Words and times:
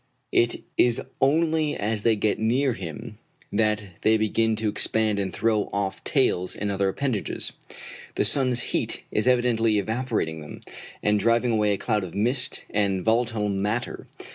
It 0.31 0.63
is 0.79 0.99
only 1.21 1.75
as 1.77 2.01
they 2.01 2.15
get 2.15 2.39
near 2.39 2.73
him 2.73 3.19
that 3.53 3.83
they 4.01 4.17
begin 4.17 4.55
to 4.55 4.67
expand 4.67 5.19
and 5.19 5.31
throw 5.31 5.69
off 5.71 6.03
tails 6.03 6.55
and 6.55 6.71
other 6.71 6.89
appendages. 6.89 7.53
The 8.15 8.25
sun's 8.25 8.61
heat 8.73 9.03
is 9.11 9.27
evidently 9.27 9.77
evaporating 9.77 10.41
them, 10.41 10.61
and 11.03 11.19
driving 11.19 11.51
away 11.51 11.73
a 11.73 11.77
cloud 11.77 12.03
of 12.03 12.15
mist 12.15 12.63
and 12.71 13.05
volatile 13.05 13.47
matter. 13.47 14.07